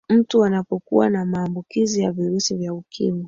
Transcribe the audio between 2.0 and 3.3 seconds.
ya virusi vya ukimwi